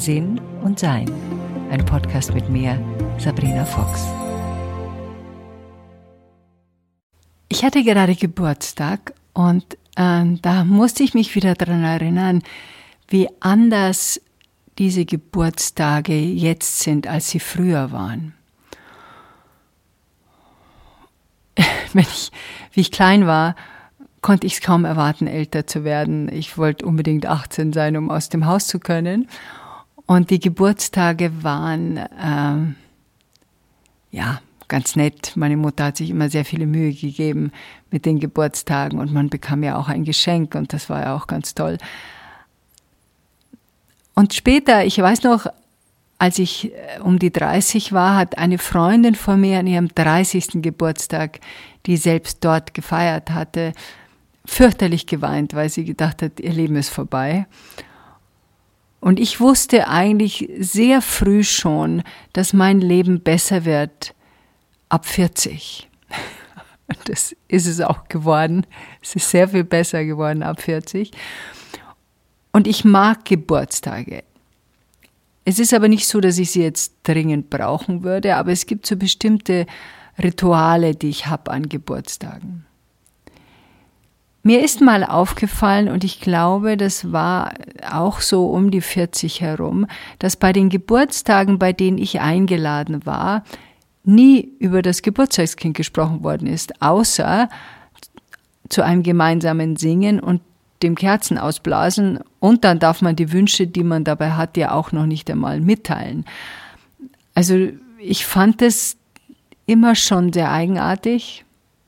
[0.00, 1.10] Sinn und Sein.
[1.70, 2.82] Ein Podcast mit mir,
[3.18, 4.06] Sabrina Fox.
[7.50, 12.42] Ich hatte gerade Geburtstag und äh, da musste ich mich wieder daran erinnern,
[13.08, 14.22] wie anders
[14.78, 18.32] diese Geburtstage jetzt sind, als sie früher waren.
[21.92, 22.32] Wenn ich,
[22.72, 23.54] wie ich klein war,
[24.22, 26.32] konnte ich es kaum erwarten, älter zu werden.
[26.32, 29.28] Ich wollte unbedingt 18 sein, um aus dem Haus zu können.
[30.10, 32.74] Und die Geburtstage waren, ähm,
[34.10, 35.36] ja, ganz nett.
[35.36, 37.52] Meine Mutter hat sich immer sehr viele Mühe gegeben
[37.92, 41.28] mit den Geburtstagen und man bekam ja auch ein Geschenk und das war ja auch
[41.28, 41.78] ganz toll.
[44.16, 45.46] Und später, ich weiß noch,
[46.18, 50.60] als ich äh, um die 30 war, hat eine Freundin von mir an ihrem 30.
[50.60, 51.38] Geburtstag,
[51.86, 53.74] die selbst dort gefeiert hatte,
[54.44, 57.46] fürchterlich geweint, weil sie gedacht hat, ihr Leben ist vorbei.
[59.00, 64.14] Und ich wusste eigentlich sehr früh schon, dass mein Leben besser wird
[64.88, 65.88] ab 40.
[66.88, 68.66] Und das ist es auch geworden.
[69.02, 71.12] Es ist sehr viel besser geworden ab 40.
[72.52, 74.24] Und ich mag Geburtstage.
[75.44, 78.86] Es ist aber nicht so, dass ich sie jetzt dringend brauchen würde, aber es gibt
[78.86, 79.66] so bestimmte
[80.22, 82.66] Rituale, die ich habe an Geburtstagen.
[84.42, 87.52] Mir ist mal aufgefallen, und ich glaube, das war
[87.90, 89.86] auch so um die 40 herum,
[90.18, 93.44] dass bei den Geburtstagen, bei denen ich eingeladen war,
[94.02, 97.50] nie über das Geburtstagskind gesprochen worden ist, außer
[98.70, 100.40] zu einem gemeinsamen Singen und
[100.82, 102.20] dem Kerzen ausblasen.
[102.38, 105.60] Und dann darf man die Wünsche, die man dabei hat, ja auch noch nicht einmal
[105.60, 106.24] mitteilen.
[107.34, 107.68] Also
[107.98, 108.96] ich fand es
[109.66, 111.44] immer schon sehr eigenartig.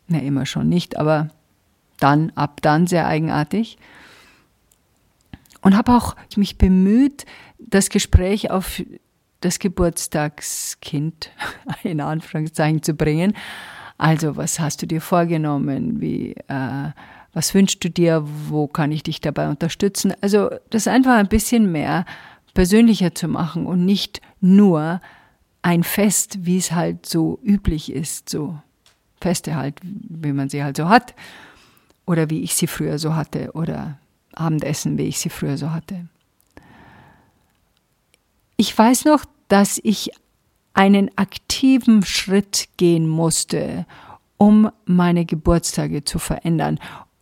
[0.09, 1.31] Na, immer schon nicht, aber
[2.03, 3.79] dann, ab dann sehr eigenartig.
[5.61, 7.25] Und habe auch mich bemüht,
[7.59, 8.83] das Gespräch auf
[9.41, 11.31] das Geburtstagskind
[11.83, 13.35] in Anführungszeichen zu bringen.
[13.99, 16.01] Also, was hast du dir vorgenommen?
[16.01, 16.91] Wie, äh,
[17.33, 18.25] was wünschst du dir?
[18.49, 20.13] Wo kann ich dich dabei unterstützen?
[20.21, 22.05] Also, das einfach ein bisschen mehr
[22.55, 25.01] persönlicher zu machen und nicht nur
[25.63, 28.59] ein Fest, wie es halt so üblich ist, so
[29.21, 31.15] Feste halt, wie man sie halt so hat
[32.07, 33.99] oder wie ich sie früher so hatte oder
[34.33, 36.09] Abendessen, wie ich sie früher so hatte.
[38.57, 40.11] Ich weiß noch, dass ich
[40.75, 43.87] einen aktiven Schritt gehen musste,
[44.37, 46.79] um meine Geburtstage zu verändern.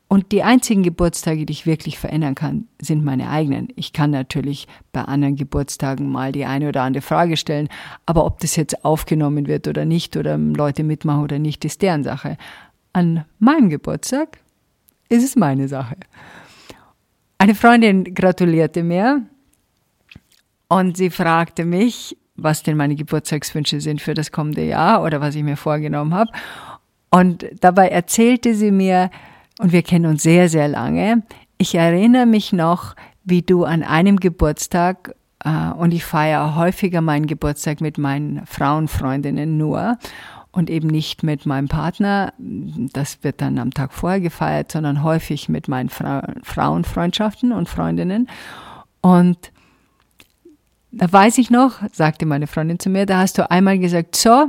[0.09, 3.69] Und die einzigen Geburtstage, die ich wirklich verändern kann, sind meine eigenen.
[3.77, 7.69] Ich kann natürlich bei anderen Geburtstagen mal die eine oder andere Frage stellen,
[8.07, 12.03] aber ob das jetzt aufgenommen wird oder nicht oder Leute mitmachen oder nicht, ist deren
[12.03, 12.39] Sache.
[12.93, 14.39] An meinem Geburtstag
[15.11, 15.97] ist es meine Sache.
[17.37, 19.23] Eine Freundin gratulierte mir
[20.69, 25.35] und sie fragte mich, was denn meine Geburtstagswünsche sind für das kommende Jahr oder was
[25.35, 26.31] ich mir vorgenommen habe.
[27.11, 29.11] Und dabei erzählte sie mir,
[29.59, 31.23] und wir kennen uns sehr, sehr lange,
[31.59, 32.95] ich erinnere mich noch,
[33.25, 39.59] wie du an einem Geburtstag, äh, und ich feiere häufiger meinen Geburtstag mit meinen Frauenfreundinnen
[39.59, 39.99] nur,
[40.53, 42.33] und eben nicht mit meinem Partner.
[42.39, 48.29] Das wird dann am Tag vorher gefeiert, sondern häufig mit meinen Fra Frauenfreundschaften und Freundinnen.
[49.01, 49.53] Und
[50.93, 54.49] da weiß ich noch, sagte meine Freundin zu mir, da hast du einmal gesagt, so,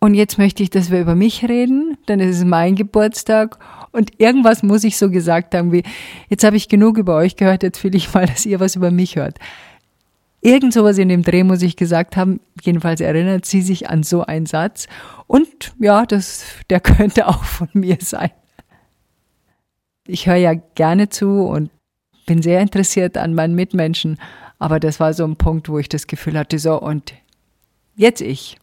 [0.00, 3.58] und jetzt möchte ich, dass wir über mich reden, ist es mein Geburtstag
[3.92, 5.84] und irgendwas muss ich so gesagt haben wie,
[6.28, 8.90] jetzt habe ich genug über euch gehört, jetzt will ich mal, dass ihr was über
[8.90, 9.38] mich hört.
[10.44, 12.40] Irgend sowas in dem Dreh muss ich gesagt haben.
[12.60, 14.88] Jedenfalls erinnert sie sich an so einen Satz.
[15.28, 18.32] Und ja, das, der könnte auch von mir sein.
[20.04, 21.70] Ich höre ja gerne zu und
[22.26, 24.18] bin sehr interessiert an meinen Mitmenschen.
[24.58, 27.14] Aber das war so ein Punkt, wo ich das Gefühl hatte, so und
[27.94, 28.58] jetzt ich.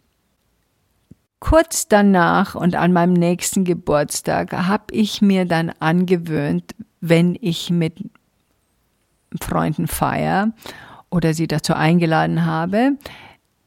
[1.40, 8.03] Kurz danach und an meinem nächsten Geburtstag habe ich mir dann angewöhnt, wenn ich mit
[9.40, 10.52] Freunden feiere
[11.09, 12.97] oder sie dazu eingeladen habe,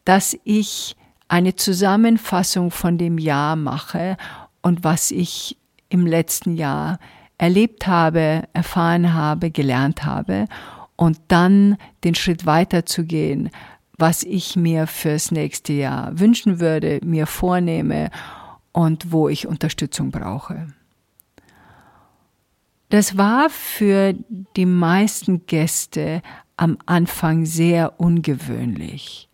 [0.05, 0.97] dass ich
[1.29, 4.17] eine Zusammenfassung von dem Jahr mache
[4.61, 5.57] und was ich
[5.89, 6.99] im letzten Jahr
[7.39, 10.47] erlebt habe, erfahren habe, gelernt habe
[10.97, 13.51] und dann den Schritt weiter zu gehen,
[13.99, 18.11] was ich mir fürs nächste Jahr wünschen würde, mir vornehme
[18.73, 20.69] und wo ich Unterstützung brauche.
[22.89, 24.15] Das war für
[24.57, 26.21] die meisten Gäste
[26.63, 29.29] am Anfang sehr ungewöhnlich,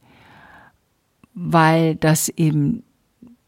[1.34, 2.84] weil das eben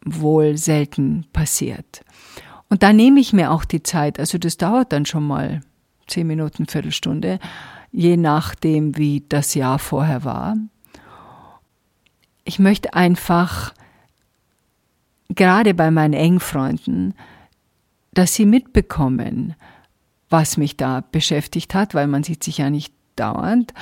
[0.05, 2.03] wohl selten passiert.
[2.69, 5.63] Und da nehme ich mir auch die Zeit, also das dauert dann schon mal
[6.09, 7.39] zehn Minuten, Viertelstunde,
[7.91, 10.59] je nachdem, wie das Jahr vorher war.
[12.45, 13.73] Ich möchte einfach,
[15.31, 17.15] gerade bei meinen engen Freunden,
[18.13, 19.55] dass sie mitbekommen,
[20.29, 23.75] was mich da beschäftigt hat, weil man sieht sich ja nicht dauernd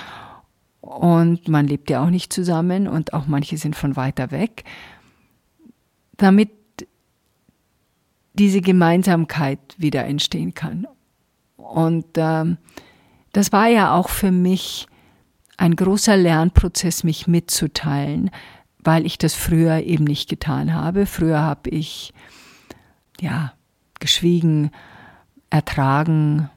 [0.81, 4.65] und man lebt ja auch nicht zusammen und auch manche sind von weiter weg,
[6.17, 6.51] damit
[8.33, 10.87] diese Gemeinsamkeit wieder entstehen kann.
[11.57, 12.57] Und ähm,
[13.33, 14.87] das war ja auch für mich
[15.57, 18.31] ein großer Lernprozess, mich mitzuteilen,
[18.79, 21.05] weil ich das früher eben nicht getan habe.
[21.05, 22.15] Früher habe ich
[23.21, 23.53] ja
[23.99, 24.71] geschwiegen,
[25.51, 26.49] ertragen,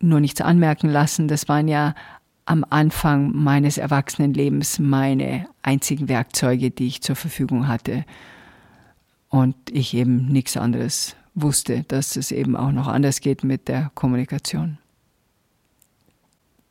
[0.00, 1.28] nur nichts anmerken lassen.
[1.28, 1.94] Das waren ja
[2.44, 8.04] am Anfang meines Erwachsenenlebens meine einzigen Werkzeuge, die ich zur Verfügung hatte.
[9.28, 13.90] Und ich eben nichts anderes wusste, dass es eben auch noch anders geht mit der
[13.94, 14.78] Kommunikation.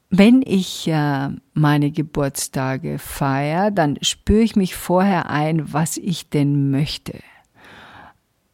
[0.10, 6.72] Wenn ich äh, meine Geburtstage feiere, dann spüre ich mich vorher ein, was ich denn
[6.72, 7.20] möchte.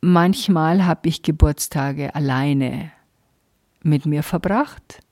[0.02, 2.92] Manchmal habe ich Geburtstage alleine
[3.84, 5.04] mit mir verbracht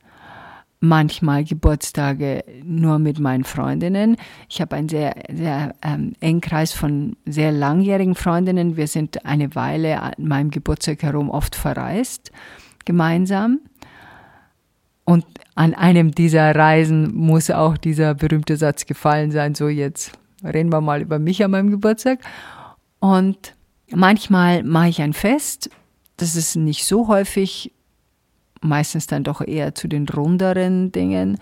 [0.81, 4.18] manchmal Geburtstage nur mit meinen Freundinnen.
[4.50, 8.75] Ich habe einen sehr, sehr ähm, engen Kreis von sehr langjährigen Freundinnen.
[8.75, 12.31] Wir sind eine Weile an meinem Geburtstag herum oft verreist,
[12.83, 13.59] gemeinsam.
[15.06, 20.12] Und an einem dieser Reisen muss auch dieser berühmte Satz gefallen sein, so jetzt
[20.44, 22.19] reden wir mal über mich an meinem Geburtstag.
[23.00, 23.53] Und
[23.91, 25.69] manchmal mache ich ein Fest.
[26.17, 27.71] Das ist nicht so häufig
[28.61, 31.37] meistens dann doch eher zu den runderen Dingen.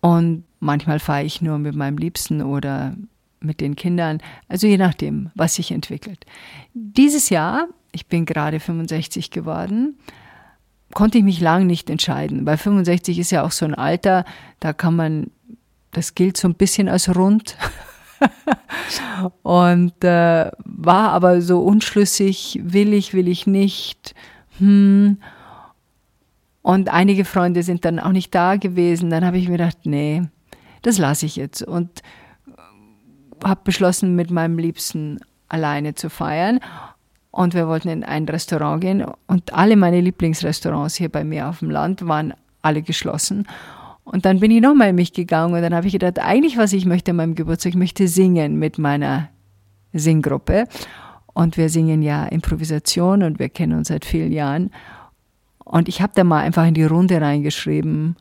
[0.00, 2.94] Und manchmal fahre ich nur mit meinem Liebsten oder
[3.40, 6.24] mit den Kindern, also je nachdem, was sich entwickelt.
[6.74, 9.96] Dieses Jahr, ich bin gerade 65 geworden,
[10.94, 14.24] konnte ich mich lang nicht entscheiden, weil 65 ist ja auch so ein Alter,
[14.60, 15.30] da kann man,
[15.92, 17.56] das gilt so ein bisschen als rund.
[19.42, 24.14] und äh, war aber so unschlüssig, will ich, will ich nicht.
[24.58, 25.18] Hm.
[26.68, 29.08] Und einige Freunde sind dann auch nicht da gewesen.
[29.08, 30.24] Dann habe ich mir gedacht, nee,
[30.82, 31.62] das lasse ich jetzt.
[31.62, 32.02] Und
[33.42, 35.18] habe beschlossen, mit meinem Liebsten
[35.48, 36.60] alleine zu feiern.
[37.30, 39.06] Und wir wollten in ein Restaurant gehen.
[39.26, 43.48] Und alle meine Lieblingsrestaurants hier bei mir auf dem Land waren alle geschlossen.
[44.04, 46.74] Und dann bin ich nochmal in mich gegangen und dann habe ich gedacht, eigentlich was
[46.74, 49.30] ich möchte an meinem Geburtstag, ich möchte singen mit meiner
[49.94, 50.64] Singgruppe.
[51.32, 54.70] Und wir singen ja Improvisation und wir kennen uns seit vielen Jahren.
[55.68, 58.16] Und ich habe da mal einfach in die Runde reingeschrieben,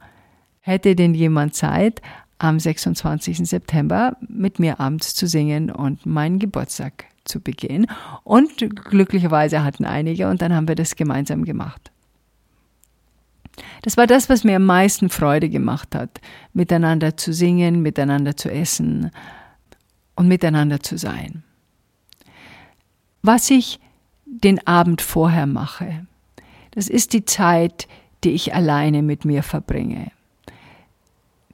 [0.60, 2.02] hätte denn jemand Zeit,
[2.40, 3.50] am 26.
[3.50, 7.88] September mit mir abends zu singen und meinen Geburtstag zu begehen.
[8.24, 11.92] Und glücklicherweise hatten einige und dann haben wir das gemeinsam gemacht.
[13.82, 16.22] Das war das, was mir am meisten Freude gemacht hat,
[16.54, 19.10] miteinander zu singen, miteinander zu essen
[20.16, 21.44] und miteinander zu sein.
[23.24, 23.80] Was ich
[24.26, 26.06] den Abend vorher mache,
[26.78, 27.88] das ist die Zeit,
[28.24, 30.12] die ich alleine mit mir verbringe.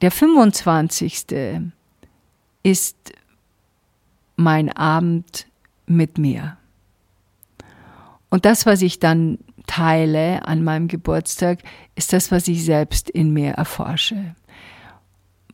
[0.02, 1.24] Der 25.
[2.62, 3.12] ist
[4.36, 5.46] mein Abend
[5.86, 6.58] mit mir.
[8.28, 11.60] Und das, was ich dann teile an meinem Geburtstag,
[11.94, 14.34] ist das, was ich selbst in mir erforsche.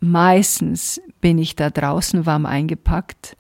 [0.01, 3.37] Meistens bin ich da draußen warm eingepackt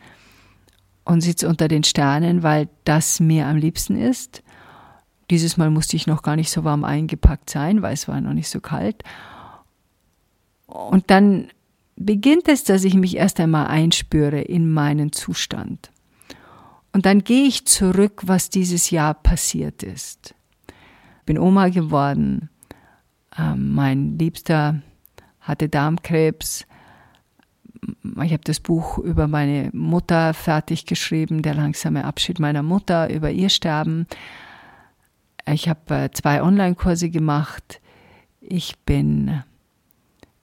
[1.02, 4.44] und sitze unter den Sternen, weil das mir am liebsten ist.
[5.30, 8.32] Dieses Mal musste ich noch gar nicht so warm eingepackt sein, weil es war noch
[8.34, 9.04] nicht so kalt.
[10.66, 11.49] Und dann
[11.96, 15.90] beginnt es, dass ich mich erst einmal einspüre in meinen Zustand.
[16.92, 20.34] Und dann gehe ich zurück, was dieses Jahr passiert ist.
[21.26, 22.50] Bin Oma geworden.
[23.38, 24.82] Ähm, mein Liebster
[25.40, 26.66] hatte Darmkrebs.
[28.22, 33.30] Ich habe das Buch über meine Mutter fertig geschrieben, der langsame Abschied meiner Mutter, über
[33.30, 34.06] ihr Sterben.
[35.47, 37.80] Ich habe äh, zwei Online-Kurse gemacht.
[38.40, 39.42] Ich bin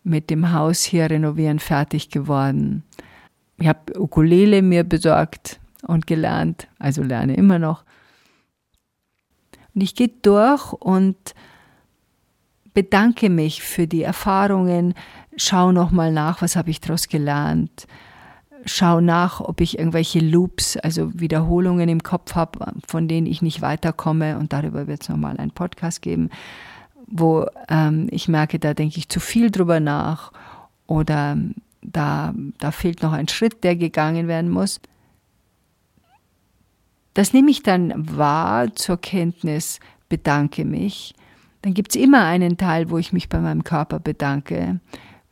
[0.03, 2.83] mit dem Haus hier renovieren fertig geworden.
[3.57, 7.83] Ich habe Ukulele mir besorgt und gelernt, also lerne immer noch.
[9.73, 11.35] Und ich gehe durch und
[12.73, 14.93] bedanke mich für die Erfahrungen,
[15.35, 17.87] schaue nochmal nach, was habe ich daraus gelernt,
[18.67, 23.61] schaue nach, ob ich irgendwelche Loops, also Wiederholungen im Kopf habe, von denen ich nicht
[23.61, 24.37] weiterkomme.
[24.37, 26.29] Und darüber wird es nochmal einen Podcast geben,
[27.07, 30.31] wo ähm, ich merke, da denke ich zu viel drüber nach
[30.85, 31.37] oder
[31.81, 34.79] da, da fehlt noch ein Schritt, der gegangen werden muss.
[37.13, 41.15] Das nehme ich dann wahr zur Kenntnis, bedanke mich,
[41.61, 44.79] dann gibt es immer einen Teil, wo ich mich bei meinem Körper bedanke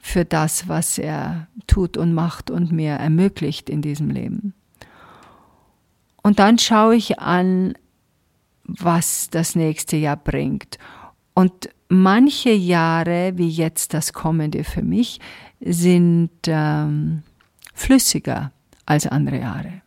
[0.06, 4.54] für das, was er tut und macht und mir ermöglicht in diesem Leben.
[6.22, 7.74] Und dann schaue ich an,
[8.66, 10.78] was das nächste Jahr bringt.
[11.34, 15.20] Und manche Jahre, wie jetzt das kommende für mich,
[15.60, 17.24] sind ähm,
[17.74, 18.52] flüssiger
[18.86, 19.82] als andere Jahre.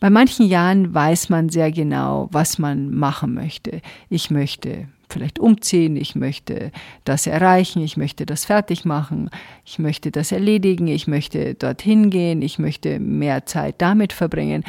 [0.00, 3.82] Bei manchen Jahren weiß man sehr genau, was man machen möchte.
[4.08, 6.72] Ich möchte vielleicht umziehen, ich möchte
[7.04, 9.30] das erreichen, ich möchte das fertig machen,
[9.64, 14.64] ich möchte das erledigen, ich möchte dorthin gehen, ich möchte mehr Zeit damit verbringen.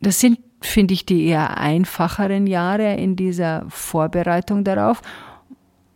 [0.00, 5.02] Das sind, finde ich, die eher einfacheren Jahre in dieser Vorbereitung darauf.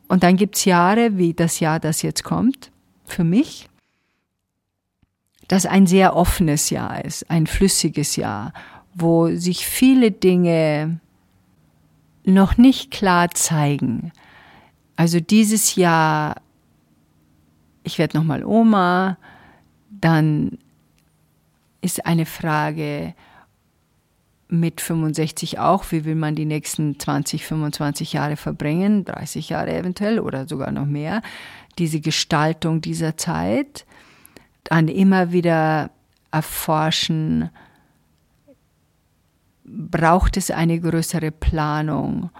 [0.08, 2.70] Und dann gibt es Jahre wie das Jahr, das jetzt kommt,
[3.04, 3.68] für mich,
[5.48, 8.52] das ein sehr offenes Jahr ist, ein flüssiges Jahr,
[8.94, 11.00] wo sich viele Dinge
[12.24, 14.12] noch nicht klar zeigen.
[14.96, 16.36] Also dieses Jahr,
[17.82, 19.16] ich werde nochmal Oma,
[19.90, 20.58] dann
[21.80, 23.14] ist eine Frage
[24.48, 30.20] mit 65 auch, wie will man die nächsten 20, 25 Jahre verbringen, 30 Jahre eventuell
[30.20, 31.22] oder sogar noch mehr,
[31.78, 33.86] diese Gestaltung dieser Zeit,
[34.64, 35.90] dann immer wieder
[36.30, 37.50] erforschen,
[39.72, 42.30] braucht es eine größere Planung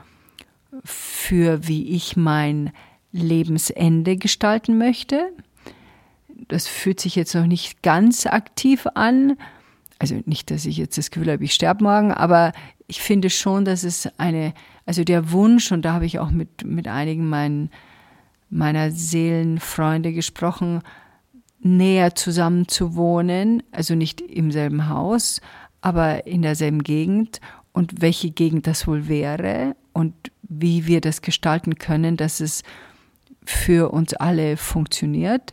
[0.84, 2.72] für, wie ich mein
[3.12, 5.32] Lebensende gestalten möchte.
[6.48, 9.36] Das fühlt sich jetzt noch nicht ganz aktiv an.
[9.98, 12.52] Also nicht, dass ich jetzt das Gefühl habe, ich sterbe morgen, aber
[12.88, 14.52] ich finde schon, dass es eine,
[14.84, 17.70] also der Wunsch, und da habe ich auch mit, mit einigen meinen,
[18.50, 20.82] meiner Seelenfreunde gesprochen,
[21.60, 25.40] näher zusammen zu wohnen, also nicht im selben Haus,
[25.82, 27.40] aber in derselben Gegend
[27.72, 32.62] und welche Gegend das wohl wäre und wie wir das gestalten können, dass es
[33.44, 35.52] für uns alle funktioniert.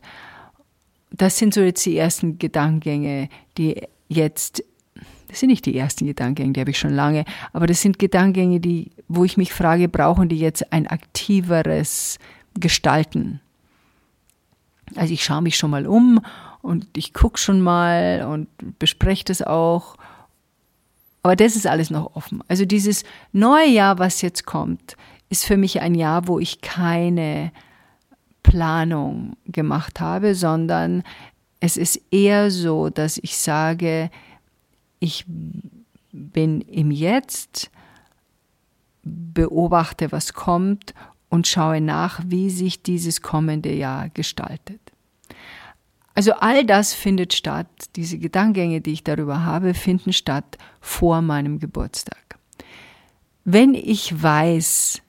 [1.12, 4.64] Das sind so jetzt die ersten Gedankengänge, die jetzt,
[5.28, 8.60] das sind nicht die ersten Gedankengänge, die habe ich schon lange, aber das sind Gedankengänge,
[8.60, 12.20] die, wo ich mich frage, brauchen die jetzt ein aktiveres
[12.60, 13.42] Gestalten?
[14.96, 16.22] Also ich schaue mich schon mal um
[16.62, 19.96] und ich gucke schon mal und bespreche das auch
[21.24, 22.42] aber das ist alles noch offen.
[22.48, 24.96] Also dieses neue Jahr, was jetzt kommt,
[25.30, 27.52] ist für mich ein Jahr, wo ich keine
[28.44, 31.04] Planung gemacht habe, sondern
[31.60, 34.10] es ist eher so, dass ich sage,
[35.00, 35.26] ich
[36.12, 37.70] bin im Jetzt,
[39.04, 40.94] beobachte, was kommt
[41.30, 44.82] und schaue nach, wie sich dieses kommende Jahr gestaltet.
[46.20, 51.60] Also all das findet statt, diese Gedankengänge, die ich darüber habe, finden statt vor meinem
[51.60, 52.38] Geburtstag.
[53.46, 55.02] Wenn ich weiß,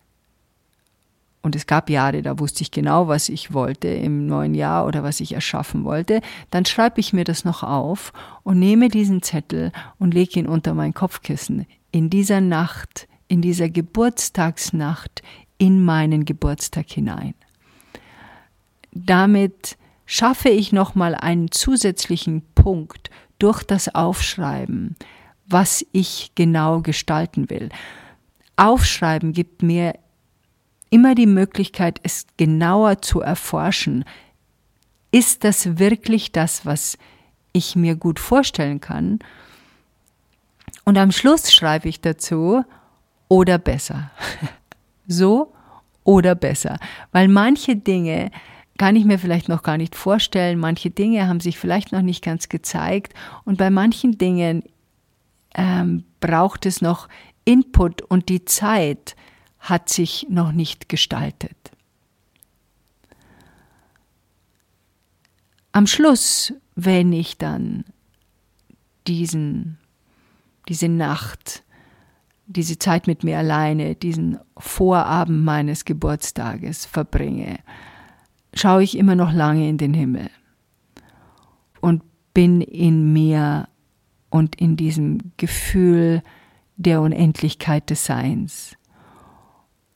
[1.42, 5.02] und es gab Jahre, da wusste ich genau, was ich wollte im neuen Jahr oder
[5.02, 6.20] was ich erschaffen wollte,
[6.52, 8.12] dann schreibe ich mir das noch auf
[8.44, 11.66] und nehme diesen Zettel und lege ihn unter mein Kopfkissen.
[11.90, 15.22] In dieser Nacht, in dieser Geburtstagsnacht,
[15.58, 17.34] in meinen Geburtstag hinein.
[18.92, 19.76] Damit
[20.10, 24.96] schaffe ich nochmal einen zusätzlichen Punkt durch das Aufschreiben,
[25.46, 27.68] was ich genau gestalten will.
[28.56, 29.94] Aufschreiben gibt mir
[30.90, 34.04] immer die Möglichkeit, es genauer zu erforschen.
[35.12, 36.98] Ist das wirklich das, was
[37.52, 39.20] ich mir gut vorstellen kann?
[40.84, 42.64] Und am Schluss schreibe ich dazu
[43.28, 44.10] oder besser.
[45.06, 45.52] so
[46.02, 46.80] oder besser.
[47.12, 48.32] Weil manche Dinge
[48.80, 50.58] kann ich mir vielleicht noch gar nicht vorstellen.
[50.58, 53.12] Manche Dinge haben sich vielleicht noch nicht ganz gezeigt
[53.44, 54.62] und bei manchen Dingen
[55.54, 57.06] ähm, braucht es noch
[57.44, 59.16] Input und die Zeit
[59.58, 61.58] hat sich noch nicht gestaltet.
[65.72, 67.84] Am Schluss, wenn ich dann
[69.06, 69.76] diesen,
[70.70, 71.64] diese Nacht,
[72.46, 77.58] diese Zeit mit mir alleine, diesen Vorabend meines Geburtstages verbringe,
[78.54, 80.30] schaue ich immer noch lange in den Himmel
[81.80, 82.02] und
[82.34, 83.68] bin in mir
[84.30, 86.22] und in diesem Gefühl
[86.76, 88.76] der Unendlichkeit des Seins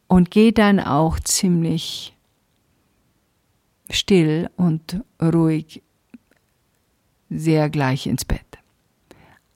[0.07, 2.15] und gehe dann auch ziemlich
[3.91, 5.83] still und ruhig
[7.31, 8.45] sehr gleich ins Bett.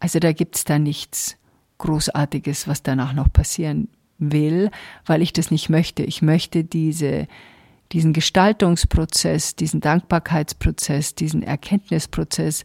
[0.00, 1.36] Also da gibt es da nichts
[1.78, 3.88] Großartiges, was danach noch passieren
[4.18, 4.70] will,
[5.06, 6.02] weil ich das nicht möchte.
[6.02, 7.28] Ich möchte diese
[7.92, 12.64] diesen Gestaltungsprozess, diesen Dankbarkeitsprozess, diesen Erkenntnisprozess,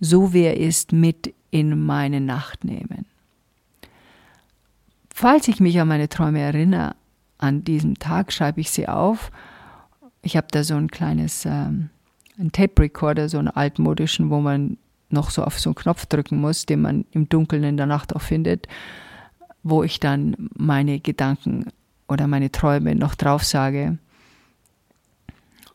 [0.00, 3.06] so wie er ist, mit in meine Nacht nehmen.
[5.10, 6.96] Falls ich mich an meine Träume erinnere,
[7.38, 9.30] an diesem Tag schreibe ich sie auf.
[10.22, 11.90] Ich habe da so ein kleines ähm,
[12.38, 14.76] ein Tape Recorder, so einen altmodischen, wo man
[15.10, 18.14] noch so auf so einen Knopf drücken muss, den man im Dunkeln in der Nacht
[18.14, 18.66] auch findet,
[19.62, 21.66] wo ich dann meine Gedanken
[22.08, 23.98] oder meine Träume noch drauf sage.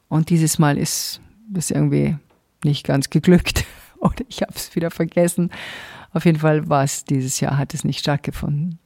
[0.10, 2.18] Und dieses Mal ist das irgendwie
[2.64, 3.64] nicht ganz geglückt
[4.00, 5.52] oder ich habe es wieder vergessen.
[6.12, 8.80] Auf jeden Fall war es dieses Jahr, hat es nicht stattgefunden.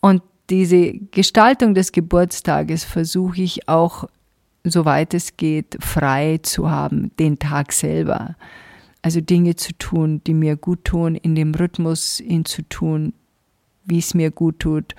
[0.00, 4.04] Und diese Gestaltung des Geburtstages versuche ich auch,
[4.62, 8.36] soweit es geht, frei zu haben, den Tag selber.
[9.00, 13.14] Also Dinge zu tun, die mir gut tun, in dem Rhythmus ihn zu tun,
[13.84, 14.94] wie es mir gut tut.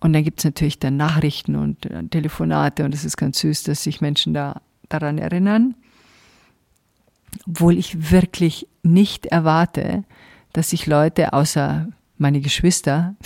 [0.00, 3.64] Und dann gibt es natürlich dann Nachrichten und äh, Telefonate und es ist ganz süß,
[3.64, 5.74] dass sich Menschen da daran erinnern.
[7.46, 10.04] Obwohl ich wirklich nicht erwarte,
[10.52, 13.16] dass sich Leute außer meine Geschwister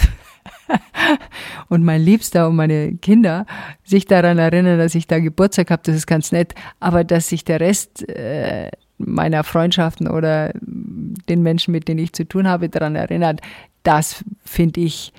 [1.68, 3.46] und mein Liebster und meine Kinder
[3.84, 6.54] sich daran erinnern, dass ich da Geburtstag habe, das ist ganz nett.
[6.80, 12.26] Aber dass sich der Rest äh, meiner Freundschaften oder den Menschen, mit denen ich zu
[12.26, 13.40] tun habe, daran erinnert,
[13.82, 15.12] das finde ich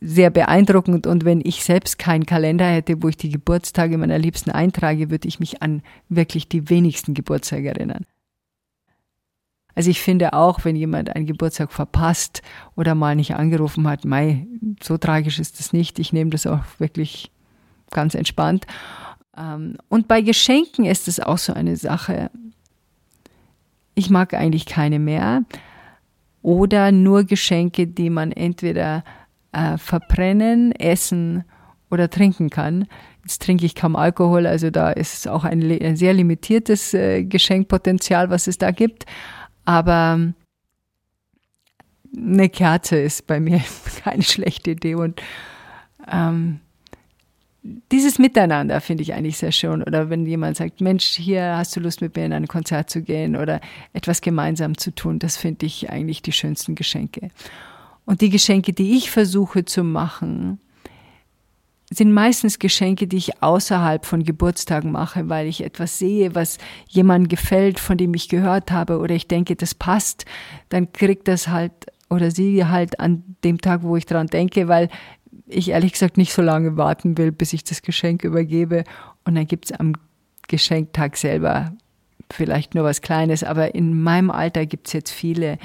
[0.00, 1.06] sehr beeindruckend.
[1.06, 5.28] Und wenn ich selbst keinen Kalender hätte, wo ich die Geburtstage meiner Liebsten eintrage, würde
[5.28, 8.04] ich mich an wirklich die wenigsten Geburtstage erinnern.
[9.74, 12.42] Also ich finde auch, wenn jemand einen Geburtstag verpasst
[12.76, 14.46] oder mal nicht angerufen hat, mei,
[14.82, 15.98] so tragisch ist das nicht.
[15.98, 17.30] Ich nehme das auch wirklich
[17.90, 18.66] ganz entspannt.
[19.36, 22.30] Ähm, und bei Geschenken ist es auch so eine Sache.
[23.94, 25.44] Ich mag eigentlich keine mehr
[26.42, 29.04] oder nur Geschenke, die man entweder
[29.56, 31.44] äh, verbrennen, essen
[31.90, 32.86] oder trinken kann.
[33.22, 38.30] Jetzt trinke ich kaum Alkohol, also da ist auch ein, ein sehr limitiertes äh, Geschenkpotenzial,
[38.30, 39.06] was es da gibt.
[39.64, 40.32] Aber
[42.16, 43.60] eine Kerze ist bei mir
[44.04, 45.20] keine schlechte Idee und
[46.10, 46.60] ähm,
[47.90, 49.82] dieses Miteinander finde ich eigentlich sehr schön.
[49.82, 53.02] Oder wenn jemand sagt, Mensch, hier hast du Lust mit mir in ein Konzert zu
[53.02, 53.60] gehen oder
[53.92, 57.30] etwas gemeinsam zu tun, das finde ich eigentlich die schönsten Geschenke.
[58.06, 60.60] Und die Geschenke, die ich versuche zu machen,
[61.90, 67.28] sind meistens Geschenke, die ich außerhalb von Geburtstagen mache, weil ich etwas sehe, was jemandem
[67.28, 70.24] gefällt, von dem ich gehört habe oder ich denke, das passt,
[70.68, 71.72] dann kriegt das halt
[72.08, 74.88] oder sie halt an dem Tag, wo ich dran denke, weil
[75.46, 78.84] ich ehrlich gesagt nicht so lange warten will, bis ich das Geschenk übergebe.
[79.24, 79.94] Und dann gibt's am
[80.48, 81.72] Geschenktag selber
[82.30, 85.58] vielleicht nur was Kleines, aber in meinem Alter gibt's jetzt viele,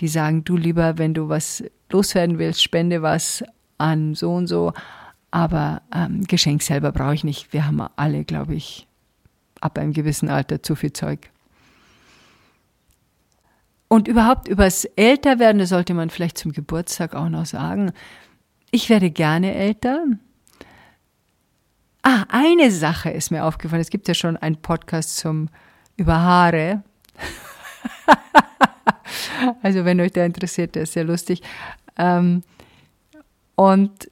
[0.00, 3.44] die sagen, du lieber, wenn du was loswerden willst, spende was
[3.78, 4.72] an so und so
[5.30, 7.52] aber ähm, Geschenk selber brauche ich nicht.
[7.52, 8.86] Wir haben alle, glaube ich,
[9.60, 11.30] ab einem gewissen Alter zu viel Zeug.
[13.88, 17.92] Und überhaupt übers Älterwerden, das sollte man vielleicht zum Geburtstag auch noch sagen.
[18.70, 20.04] Ich werde gerne älter.
[22.02, 23.80] Ah, eine Sache ist mir aufgefallen.
[23.80, 25.48] Es gibt ja schon einen Podcast zum
[25.96, 26.82] über Haare.
[29.62, 31.42] also wenn euch der interessiert, der ist sehr lustig.
[31.96, 32.42] Ähm,
[33.54, 34.10] und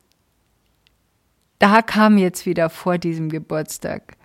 [1.59, 4.17] da kam jetzt wieder vor diesem Geburtstag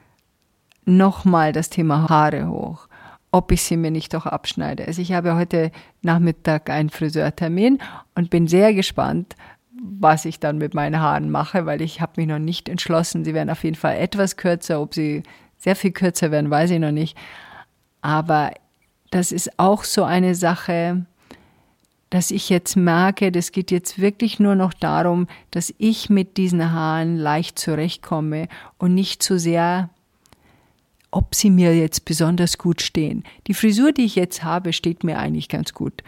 [0.86, 2.88] nochmal das Thema Haare hoch,
[3.32, 4.86] ob ich sie mir nicht doch abschneide.
[4.86, 7.80] Also ich habe heute Nachmittag einen Friseurtermin
[8.16, 9.36] und bin sehr gespannt,
[9.82, 13.24] was ich dann mit meinen Haaren mache, weil ich habe mich noch nicht entschlossen.
[13.24, 14.82] Sie werden auf jeden Fall etwas kürzer.
[14.82, 15.24] Ob sie
[15.58, 17.18] sehr viel kürzer werden, weiß ich noch nicht.
[18.02, 18.52] Aber
[19.12, 21.06] das ist auch so eine Sache,
[22.10, 26.71] dass ich jetzt merke, das geht jetzt wirklich nur noch darum, dass ich mit diesen
[26.71, 28.47] Haaren leicht zurechtkomme
[28.78, 29.89] und nicht so sehr,
[31.10, 33.24] ob sie mir jetzt besonders gut stehen.
[33.47, 36.04] Die Frisur, die ich jetzt habe, steht mir eigentlich ganz gut.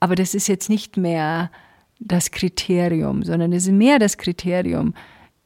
[0.00, 1.50] Aber das ist jetzt nicht mehr
[1.98, 4.94] das Kriterium, sondern es ist mehr das Kriterium,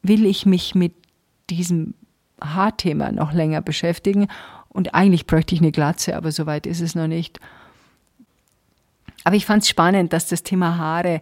[0.03, 0.95] will ich mich mit
[1.51, 1.95] diesem
[2.43, 4.27] Haarthema noch länger beschäftigen.
[4.73, 7.41] Und eigentlich bräuchte ich eine Glatze, aber soweit ist es noch nicht.
[9.25, 11.21] Aber ich fand es spannend, dass das Thema Haare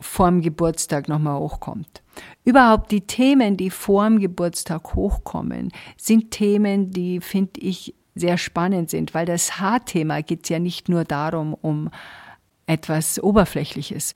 [0.00, 2.02] vorm Geburtstag nochmal hochkommt.
[2.44, 9.14] Überhaupt die Themen, die vorm Geburtstag hochkommen, sind Themen, die, finde ich, sehr spannend sind,
[9.14, 11.90] weil das Haarthema geht ja nicht nur darum, um
[12.66, 14.14] etwas Oberflächliches.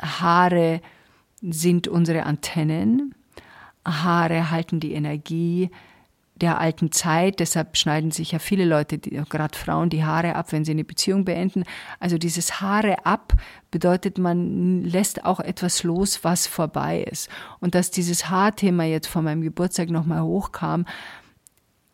[0.00, 0.80] Haare
[1.40, 3.14] sind unsere Antennen.
[3.86, 5.70] Haare halten die Energie
[6.40, 7.40] der alten Zeit.
[7.40, 11.24] Deshalb schneiden sich ja viele Leute, gerade Frauen, die Haare ab, wenn sie eine Beziehung
[11.24, 11.64] beenden.
[11.98, 13.34] Also dieses Haare ab
[13.70, 17.28] bedeutet, man lässt auch etwas los, was vorbei ist.
[17.60, 20.86] Und dass dieses Haarthema jetzt vor meinem Geburtstag nochmal hochkam,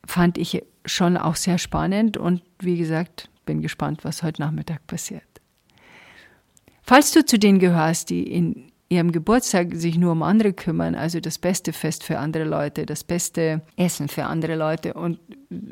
[0.07, 2.17] fand ich schon auch sehr spannend.
[2.17, 5.23] Und wie gesagt, bin gespannt, was heute Nachmittag passiert.
[6.83, 11.19] Falls du zu denen gehörst, die in ihrem Geburtstag sich nur um andere kümmern, also
[11.19, 15.19] das beste Fest für andere Leute, das beste Essen für andere Leute und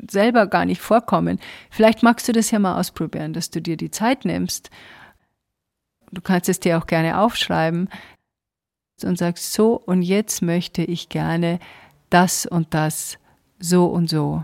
[0.09, 1.39] selber gar nicht vorkommen.
[1.69, 4.69] Vielleicht magst du das ja mal ausprobieren, dass du dir die Zeit nimmst.
[6.11, 7.89] Du kannst es dir auch gerne aufschreiben
[9.03, 11.59] und sagst so und jetzt möchte ich gerne
[12.09, 13.17] das und das
[13.59, 14.43] so und so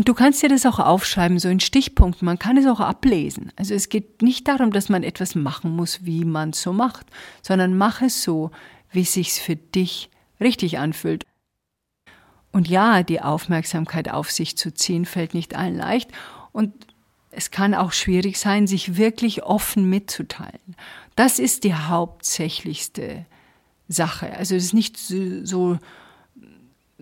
[0.00, 2.24] und du kannst dir das auch aufschreiben, so in Stichpunkten.
[2.24, 3.52] Man kann es auch ablesen.
[3.56, 7.04] Also es geht nicht darum, dass man etwas machen muss, wie man es so macht,
[7.42, 8.50] sondern mach es so,
[8.92, 10.08] wie es sich für dich
[10.40, 11.26] richtig anfühlt.
[12.50, 16.10] Und ja, die Aufmerksamkeit auf sich zu ziehen, fällt nicht allen leicht.
[16.50, 16.72] Und
[17.30, 20.76] es kann auch schwierig sein, sich wirklich offen mitzuteilen.
[21.14, 23.26] Das ist die hauptsächlichste
[23.86, 24.32] Sache.
[24.34, 25.78] Also es ist nicht so,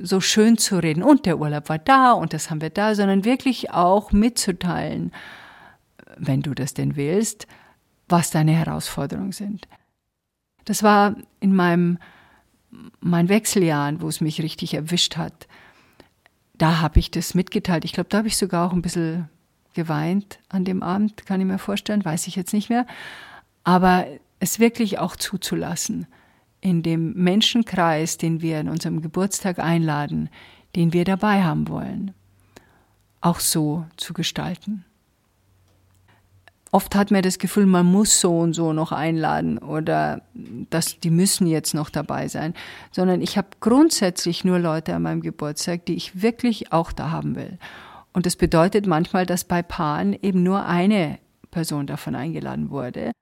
[0.01, 3.25] so schön zu reden und der Urlaub war da und das haben wir da, sondern
[3.25, 5.13] wirklich auch mitzuteilen,
[6.17, 7.47] wenn du das denn willst,
[8.09, 9.69] was deine Herausforderungen sind.
[10.65, 11.99] Das war in meinem
[13.01, 15.47] mein Wechseljahren, wo es mich richtig erwischt hat.
[16.55, 17.85] Da habe ich das mitgeteilt.
[17.85, 19.29] Ich glaube, da habe ich sogar auch ein bisschen
[19.75, 22.87] geweint an dem Abend, kann ich mir vorstellen, weiß ich jetzt nicht mehr.
[23.65, 24.07] Aber
[24.41, 26.07] es wirklich auch zuzulassen
[26.61, 30.29] in dem Menschenkreis, den wir an unserem Geburtstag einladen,
[30.77, 32.13] den wir dabei haben wollen,
[33.21, 34.85] auch so zu gestalten.
[36.71, 40.21] Oft hat man das Gefühl, man muss so und so noch einladen oder
[40.69, 42.53] dass die müssen jetzt noch dabei sein,
[42.93, 47.37] sondern ich habe grundsätzlich nur Leute an meinem Geburtstag, die ich wirklich auch da haben
[47.37, 47.59] will.
[48.13, 51.19] Und das bedeutet manchmal, dass bei Paaren eben nur eine
[51.51, 53.13] Person davon eingeladen wurde.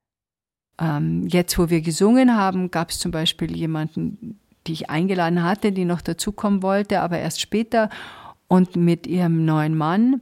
[0.79, 5.73] Ähm, jetzt, wo wir gesungen haben, gab es zum Beispiel jemanden, die ich eingeladen hatte,
[5.73, 7.89] die noch dazukommen wollte, aber erst später
[8.49, 10.21] und mit ihrem neuen Mann.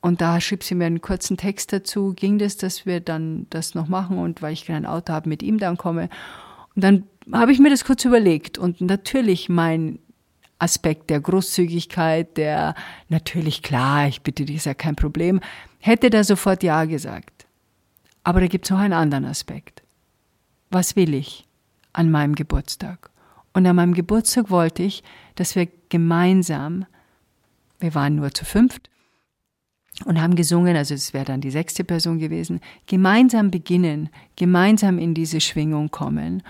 [0.00, 3.74] Und da schrieb sie mir einen kurzen Text dazu, ging das, dass wir dann das
[3.74, 6.10] noch machen und weil ich kein Auto habe, mit ihm dann komme.
[6.74, 9.98] Und dann habe ich mir das kurz überlegt und natürlich mein
[10.58, 12.74] Aspekt der Großzügigkeit, der
[13.08, 15.40] natürlich klar, ich bitte dich, ist ja kein Problem,
[15.78, 17.33] hätte da sofort Ja gesagt.
[18.24, 19.82] Aber da gibt es noch einen anderen Aspekt.
[20.70, 21.46] Was will ich
[21.92, 23.10] an meinem Geburtstag?
[23.52, 25.04] Und an meinem Geburtstag wollte ich,
[25.36, 26.86] dass wir gemeinsam,
[27.78, 28.90] wir waren nur zu fünft
[30.04, 35.14] und haben gesungen, also es wäre dann die sechste Person gewesen, gemeinsam beginnen, gemeinsam in
[35.14, 36.42] diese Schwingung kommen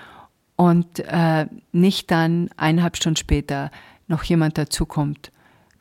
[0.57, 3.71] und äh, nicht dann eineinhalb Stunden später
[4.07, 5.31] noch jemand dazukommt,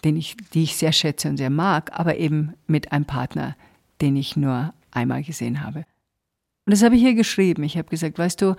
[0.04, 3.56] den ich, die ich sehr schätze und sehr mag, aber eben mit einem Partner,
[4.02, 5.86] den ich nur einmal gesehen habe.
[6.66, 7.64] Und das habe ich hier geschrieben.
[7.64, 8.56] Ich habe gesagt, weißt du,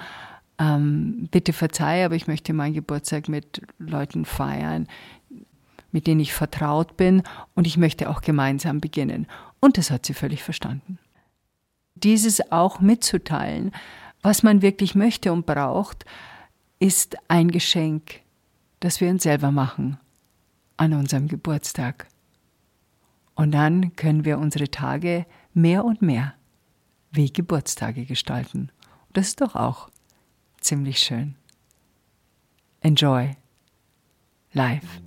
[0.59, 4.87] ähm, bitte verzeih, aber ich möchte meinen Geburtstag mit Leuten feiern,
[5.90, 7.23] mit denen ich vertraut bin
[7.55, 9.27] und ich möchte auch gemeinsam beginnen.
[9.61, 10.99] Und das hat sie völlig verstanden.
[11.94, 13.73] Dieses auch mitzuteilen,
[14.20, 16.05] was man wirklich möchte und braucht,
[16.79, 18.20] ist ein Geschenk,
[18.81, 19.99] das wir uns selber machen
[20.77, 22.09] an unserem Geburtstag.
[23.35, 26.34] Und dann können wir unsere Tage mehr und mehr
[27.10, 28.70] wie Geburtstage gestalten.
[29.08, 29.88] Und das ist doch auch
[30.60, 31.36] ziemlich schön.
[32.80, 33.36] Enjoy
[34.52, 35.00] life.